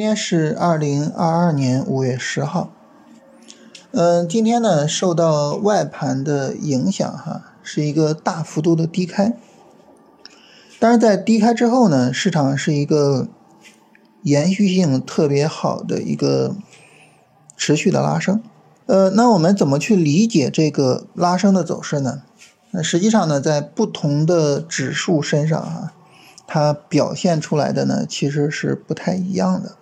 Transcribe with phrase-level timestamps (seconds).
[0.00, 2.72] 今天是二零二二年五月十号。
[3.90, 9.36] 嗯，今天呢，受到外盘的影响，哈，是一个大幅度的低开。
[10.78, 13.28] 但是在低开之后呢，市场是一个
[14.22, 16.56] 延续性特别好的一个
[17.54, 18.42] 持续的拉升。
[18.86, 22.22] 呃，那我们怎么去理解这个拉升的走势呢？
[22.70, 25.92] 那实际上呢，在不同的指数身上，哈。
[26.52, 29.76] 它表现出来的呢，其实是不太一样的。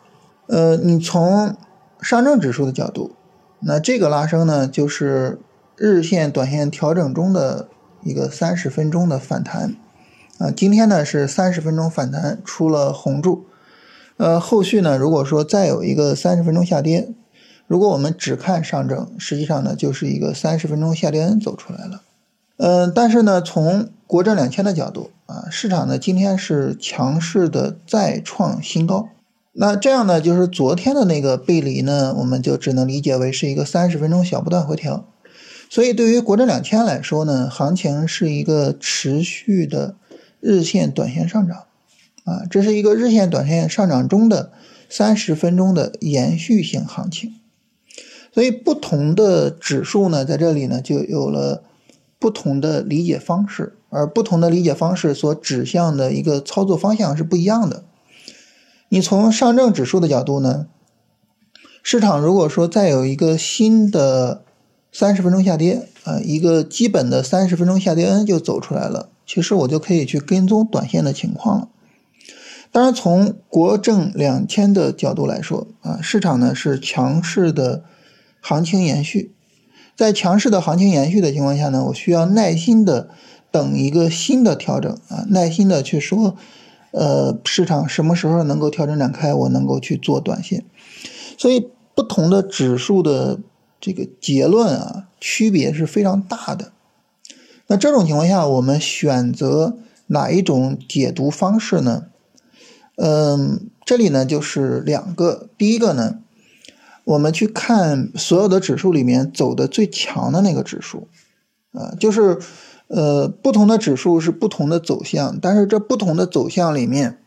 [0.48, 1.57] 呃，你从
[2.01, 3.12] 上证指数的角度，
[3.61, 5.39] 那这个拉升呢，就是
[5.77, 7.69] 日线、短线调整中的
[8.02, 9.77] 一个三十分钟的反弹。
[10.39, 13.45] 啊，今天呢是三十分钟反弹出了红柱。
[14.16, 17.09] 呃，后续呢，如果说再有一个三十分钟下跌，
[17.67, 22.03] 如果我们只看上证，实际上呢就是一个三十分钟下跌走出来了。
[22.56, 29.09] 嗯，但是呢，从国证两千的角度啊，市场呢今天是强势的再创新高，
[29.61, 35.05] 那这样呢，就是昨天的那个背离呢，我们就只能理解为是一个三十分钟小波段回调。
[35.69, 39.97] 所以对于国证两千来说呢，行情是一个持续的
[40.41, 41.65] 日线、短线上涨
[42.25, 44.53] 啊，这是一个日线、短线上涨中的
[44.89, 47.34] 三十分钟的延续性行情。
[48.33, 51.65] 所以不同的指数呢，在这里呢就有了。
[52.20, 57.84] 不同的理解方式，而不同的理解方式所指向的一个操作方向是不一样的。
[58.89, 60.67] 你从上证指数的角度呢，
[61.83, 64.44] 市场如果说再有一个新的
[64.91, 71.69] 三十分钟下跌啊，一个基本的三十分钟下跌 N 就走出来了，其实我就可以去跟踪短线的情况了。
[72.70, 77.84] 当然，从国证两千的角度来说啊，市场呢是强势的
[78.41, 79.34] 行情延续。
[79.97, 83.09] 在强势的行情延续的情况下呢，我需要耐心的
[83.50, 86.36] 等一个新的调整啊，耐心的去说，
[86.93, 90.65] 呃，市场什么时候能够调整展开，我能够去做短线。
[91.37, 93.38] 所以不同的指数的
[93.81, 96.72] 这个结论啊，区别是非常大的。
[97.66, 99.76] 那这种情况下，我们选择
[100.09, 102.04] 哪一种解读方式呢？
[102.97, 106.20] 嗯，这里呢就是两个，第一个呢。
[107.05, 111.09] 我们去看所有的指数里面走的最强的那个指数，
[111.72, 112.38] 啊，就是，
[112.88, 117.19] 呃，不同的指数是不同的走向，但是这不同的走向里面，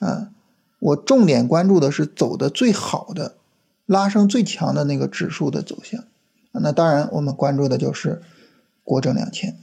[0.00, 0.30] 啊，
[0.78, 3.36] 我重点关注的是走的最好的、
[3.86, 6.04] 拉升最强的那个指数的走向。
[6.52, 8.22] 那当然，我们关注的就是
[8.82, 9.56] 国证两千。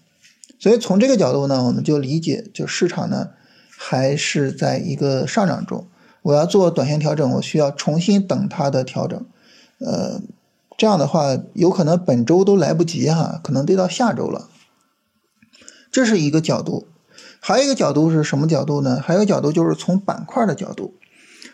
[0.59, 3.29] 所以从这个角度呢，我们就理解，就市场呢
[3.69, 5.88] 还是在一个上涨中。
[6.22, 9.25] 我要做短线调整，我需要重新等它的调整。
[9.79, 10.22] 呃，
[10.78, 14.50] 这样的话，有可能本周都来不及哈，可能得到下周了。
[15.91, 16.88] 这是一个角度，
[17.40, 19.02] 还有一个角度是什么角度呢？
[19.03, 20.94] 还有角度就是从板块的角度，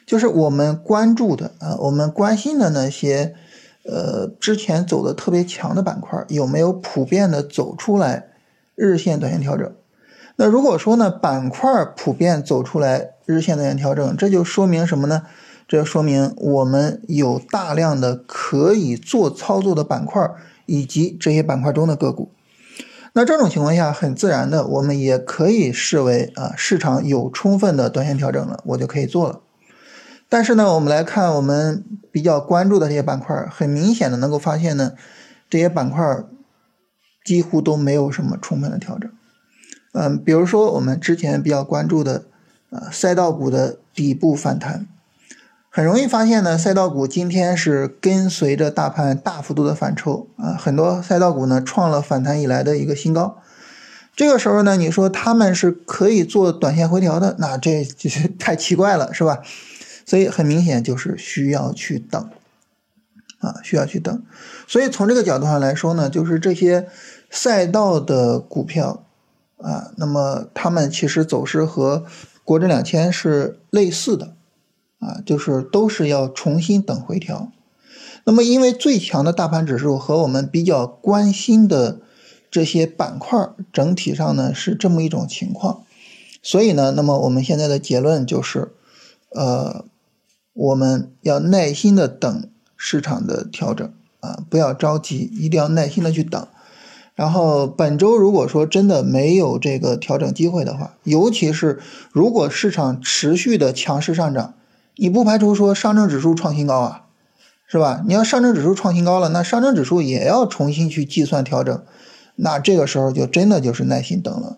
[0.05, 3.33] 就是我们关注的啊，我们关心的那些
[3.83, 8.27] 呃之前走的特别强的板块，有没有普遍的走出来
[8.75, 9.71] 日线、短线调整？
[10.35, 15.23] 那如果说呢，板块普遍走出来日线、短线调整，这就说明什么呢？
[15.67, 20.29] 这说明我们有大量的可以做操作的板块，
[20.67, 22.29] 以及这些板块中的个股。
[23.13, 29.41] 那这种情况下，很自然的，我们也可以视为啊，市场有充分的短线调整了，我就可以做了。
[30.29, 34.93] 但是呢，我们来看我们比较关注的这些板块，很明显的能够发现呢，
[35.49, 36.23] 这些板块
[37.25, 39.09] 几乎都没有什么充分的调整。
[39.93, 42.25] 嗯，比如说我们之前比较关注的
[42.69, 44.85] 啊，赛道股的底部反弹。
[45.77, 53.37] 很容易发现呢，赛道股今天是跟随着大盘大幅度的反抽啊，很多赛道股呢创了反弹以来的一个新高。
[54.15, 59.43] 这个时候呢，你说他们是可以做短线回调的，那这就是太奇怪了，是吧？
[60.03, 62.27] 所以很明显就是需要去等
[63.37, 64.23] 啊，需要去等。
[64.67, 66.87] 所以从这个角度上来说呢，就是这些
[67.29, 69.03] 赛道的股票
[69.61, 72.03] 啊，那么他们其实走势和
[72.43, 74.33] 国证两千是类似的。
[74.99, 77.51] 啊，就是都是要重新等回调。
[78.23, 82.01] 那么，因为最强的大盘指数和我们比较关心的
[82.51, 85.83] 这些板块整体上呢是这么一种情况，
[86.41, 88.73] 所以呢，那么我们现在的结论就是，
[89.29, 89.85] 呃，
[90.51, 96.45] 我们要耐心的等市场的调整啊，不要着急，一定要耐心的去等。
[97.15, 101.79] 然后本周如果说真的没有这个调整机会的话，尤其是
[102.11, 104.55] 如果市场持续的强势上涨。
[104.97, 107.05] 你不排除说上证指数创新高啊，
[107.67, 108.03] 是吧？
[108.05, 111.83] 你要上证指数创新高了，那上证指数也要重新去计算调整，
[112.35, 114.57] 那这个时候就真的就是耐心等了。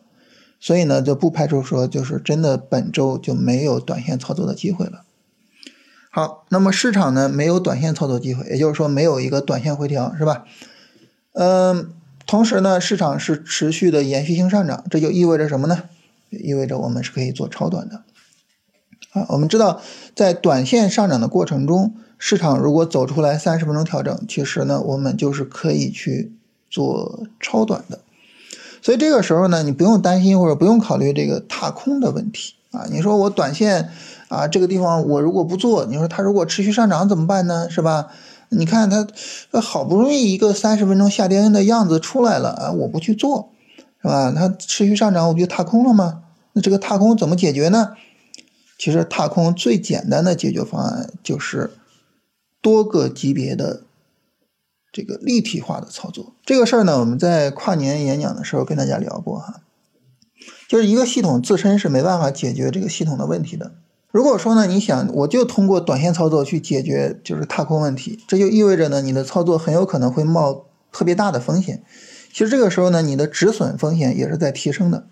[0.60, 5.04] 所以呢，就不排除说就是真的本周就没有短线操作的机会了。
[6.12, 6.46] 好。
[6.50, 10.46] 那么市场呢没有短线操作机会，也就是说没有一个短线回调，是吧？
[11.34, 11.92] 嗯，
[12.26, 15.84] 同时呢，市场是持续的延续性上涨，这就意味着什么呢？
[16.30, 18.04] 意味着我们是可以做超短的。
[19.12, 19.82] 啊，我们知道
[20.16, 26.32] 在短线上涨的过程中，市场如果走出来三十分钟调整，其实呢，我们就是可以去
[26.70, 28.00] 做超短的。
[28.82, 32.86] 所以这个时候呢，你不用担心或者不用考虑这个踏空的问题啊。
[32.92, 33.90] 你说我短线
[34.28, 37.68] 啊这个地方我如果不做，你说它如果持续上涨怎么办呢？
[37.70, 38.08] 是吧？
[38.50, 39.08] 你看它
[39.60, 43.50] 好不容易一个三十分钟下跌的样子出来了啊，我不去做，
[44.02, 44.32] 是吧？
[44.36, 46.22] 它持续上涨我不就踏空了吗？
[46.54, 47.90] 那这个踏空怎么解决呢？
[48.80, 51.70] 其实踏空最简单的解决方案就是
[52.60, 53.84] 多个级别的。
[54.92, 59.62] 这个立体化的操作，这个事儿呢，我们在跨年演讲的时候跟大家聊过哈，
[60.68, 63.74] 就是一个系统自身是没办法解决这个系统的问题的。
[64.10, 71.84] 如果说呢，你想我就通过短线操作去解决就是踏空问题，这就意味着呢，你的操作很有可能会冒特别大的风险。
[72.34, 75.06] 其实这个时候呢，你的止损风险也是在提升的。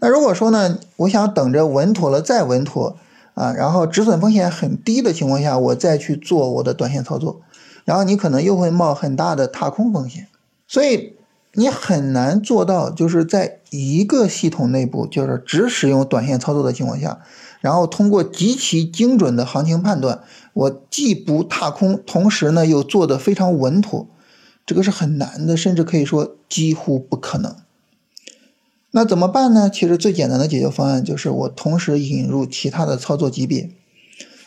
[0.00, 2.96] 那如果说呢，我想等着稳妥了再稳妥
[3.34, 7.42] 啊，然后止损风险很低的情况下，我再去做我的短线操作。
[7.84, 10.28] 然后你可能又会冒很大的踏空风险，
[10.68, 11.16] 所以
[11.54, 17.20] 你很难做到就是在一个系统内部，就是只使用短线操作的情况下，
[17.60, 20.20] 然后通过极其精准的行情判断，
[20.52, 24.06] 我既不踏空，同时呢又做得非常稳妥，
[24.64, 27.56] 这个是很难的，甚至可以说几乎不可能。
[28.92, 29.70] 那怎么办呢？
[29.70, 33.70] 其实最简单的解决方案就是我同时引入其他的操作级别。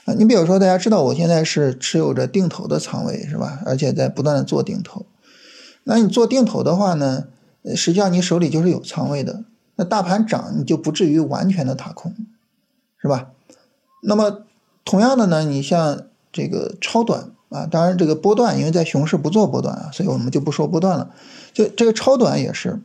[0.05, 3.61] 啊，你比如说，大家知道我现在是持有着定投的仓位，是吧？
[3.65, 5.05] 而且在不断的做定投。
[5.85, 7.27] 那你做定投的话呢，
[7.73, 9.45] 实际上你手里就是有仓位的。
[9.75, 12.13] 那大盘涨，你就不至于完全的踏空，
[13.01, 13.29] 是吧？
[14.01, 14.41] 那么
[14.83, 16.03] 同样的呢，你像
[16.33, 21.11] 这个超短啊，当然这个波段，因为在熊市不做波段啊，所以我们就不说波段了。
[21.53, 22.81] 就这个超短也是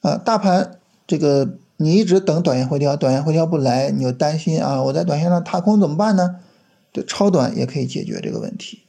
[0.00, 0.79] 啊，大盘
[1.10, 1.58] 这个。
[1.82, 6.36] 你一直等短线回调，短线回调不来，你就担心啊，我在短线上踏空怎么办呢？
[6.92, 8.80] 对，超短也可以解决这个问题。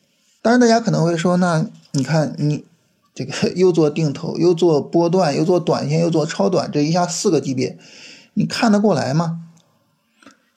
[0.41, 2.65] 当然，大家可能会说，那你看你
[3.15, 7.77] 这个 又做定投，又做波段，又做短线，又做超短，这一下四个级别，
[8.33, 9.39] 你看得过来吗？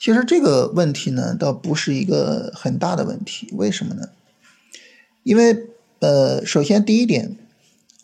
[0.01, 3.49] 其实这个问题呢，倒不是一个很大的问题。
[3.53, 4.09] 为什么呢？
[5.23, 5.69] 因为
[6.01, 7.37] 呃，首先第一点。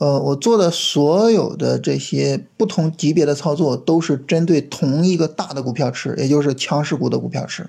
[0.01, 7.69] 呃，我做的所有的这些不同级别的操作，都是针对同一个大的股票池，也就是强势股的股票池。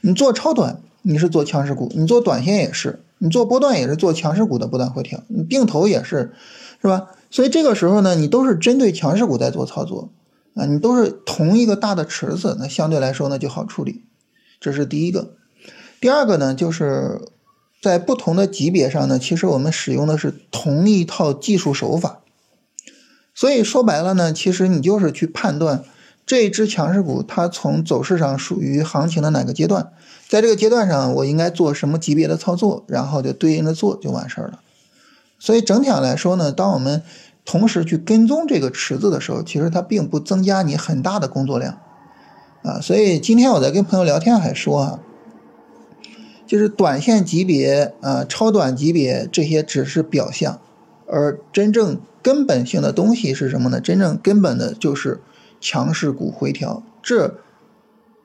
[0.00, 6.32] 你做超短，你是做强势股；你做短线也是；你做波段也是做强势股的波段回调；你定投也是，
[6.80, 7.08] 是吧？
[7.32, 10.10] 所以这个时候呢，你都是针对强势股在做操作
[10.54, 14.04] 啊，你都是同一个大的池子，那相对来说呢就好处理。
[14.60, 15.34] 这是第一个。
[16.00, 17.20] 第二个呢，就是。
[17.80, 22.18] 在不同的级别上呢，其实我们使用的是同一套技术手法，
[23.32, 25.84] 所以说白了呢，其实你就是去判断
[26.26, 29.92] 这只强势股它从走势上属于行情的哪个阶段，
[30.28, 34.58] 在这个阶段上我应该做什么级别的操作，然后就对应的做就完事儿了。
[35.38, 37.00] 所以整体上来说呢，当我们
[37.44, 41.78] 同时去跟踪这个池子的时候，其实它并不增加你很大的工作量
[42.64, 42.80] 啊。
[42.80, 44.98] 所以今天我在跟朋友聊天还说啊。
[46.48, 50.58] 就是短线级别啊，超短级别这些只是表象，
[51.06, 53.78] 而真正根本性的东西是什么呢？
[53.80, 55.20] 真正根本的就是
[55.60, 57.34] 强势股回调，这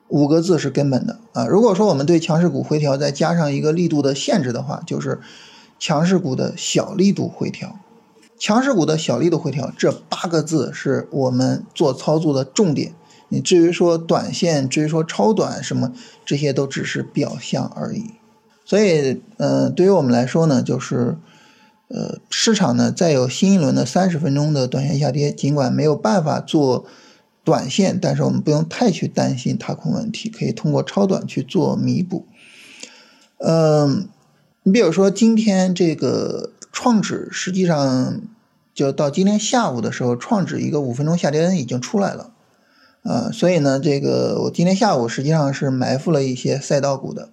[0.08, 1.46] 五个字是根本的啊。
[1.46, 5.20] 如果说我们对强势股回调再加上一个力度的限制的话，就是
[5.78, 7.78] 强势股的小力度回调。
[8.38, 12.94] 强势股的小力度回调这八个字是我们做操作的重点。
[13.34, 15.92] 你至于说短线，至于说超短什么，
[16.24, 18.12] 这些都只是表象而已。
[18.64, 21.16] 所以，呃，对于我们来说呢，就是，
[21.88, 26.86] 呃，市场呢再有新一轮的三十分钟的短线下跌，尽管没有办法做
[27.42, 32.26] 短线，但是我们不用太去担心踏空问题，可以通过超短去做弥补。
[33.38, 34.08] 嗯，
[34.62, 38.22] 你比如说今天这个创指，实际上
[38.72, 42.30] 就到今天下午的时候，创指一个五分钟下跌已经出来了。
[43.04, 47.28] 啊，所以呢，这个我今天下午实际上是埋伏了一些赛道股的，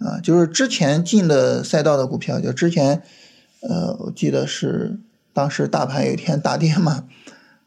[0.00, 3.00] 啊，就是之前进的赛道的股票，就之前，
[3.60, 4.98] 呃，我记得是
[5.32, 7.04] 当时大盘有一天大跌嘛，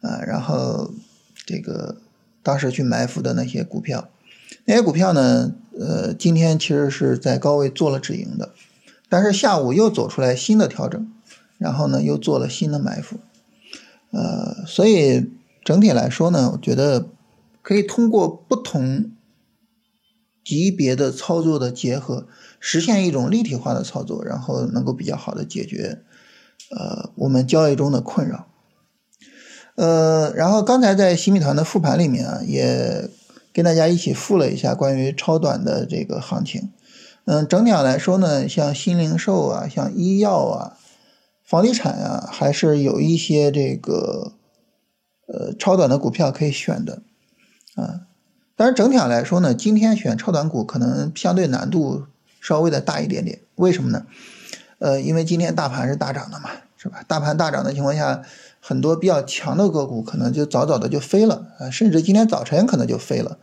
[0.01, 0.93] 啊，然后
[1.45, 1.95] 这个
[2.43, 4.09] 当时去埋伏的那些股票，
[4.65, 8.49] 那些股票呢，呃，今天其实是在高位做了止盈的，
[9.07, 11.09] 但是下午又走出来新的调整，
[11.57, 13.15] 然后呢又做了新的埋伏，
[14.11, 15.31] 呃，所以。
[15.63, 17.07] 整体来说呢，我觉得
[17.61, 19.11] 可以通过不同
[20.43, 22.27] 级别的操作的结合，
[22.59, 26.01] 实现一种立体化的操作，然后能够比较好的解决
[26.71, 28.47] 呃我们交易中的困扰。
[29.75, 33.09] 呃，然后刚才在新米团的复盘里面啊，也
[33.51, 36.71] 跟大家一起复了一下关于超短的这个行情。
[37.25, 40.77] 嗯，整体上来说呢，像新零售啊，像医药啊，
[41.43, 44.33] 房地产啊，还是有一些这个
[45.27, 47.01] 呃超短的股票可以选的
[47.75, 48.01] 啊。
[48.55, 52.05] 但是整体上来说呢，今天选超短股可能相对难度
[52.39, 53.39] 稍微的大一点点。
[53.55, 54.05] 为什么呢？
[54.79, 57.03] 呃，因为今天大盘是大涨的嘛，是吧？
[57.07, 58.23] 大盘大涨的情况下。
[58.65, 63.37] 很多比较强的个股可能就早早的就飞了啊，甚至今天早晨可能就飞了，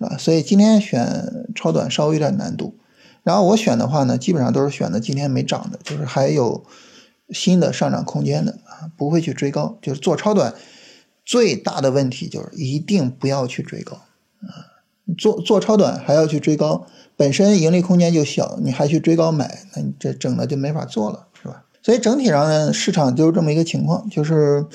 [0.00, 2.74] 啊，所以今天选超短稍微有点难度。
[3.22, 6.64] 然后我选的话呢，基本上都是选的今天没涨的，就是还有
[7.30, 9.78] 新的上涨空间的啊，不会去追高。
[9.80, 10.52] 就是做超短
[11.26, 13.96] 最大的问题就是一定不要去追高
[14.40, 14.80] 啊，
[15.18, 21.26] 做做超短还要去追高，本身盈利空间就小，你还去追高买，那你这整的就没法做了。
[21.42, 24.66] 是吧所以整体上呢，市场就是这么一个情况，就是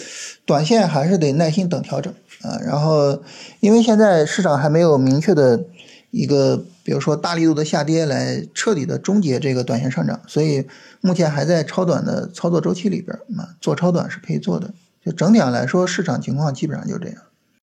[0.45, 2.57] 短线还是得耐心等调整啊。
[2.65, 3.21] 然后，
[3.59, 5.65] 因为现在市场还没有明确的
[6.11, 10.65] 一个，比如说大力度的下跌来彻底的终结这个短线上涨，所以
[11.01, 14.73] 目前还在超短的操作周期里边啊，做超短是可以做的。
[15.03, 17.23] 就整体上来说，市场情况基本上就这样。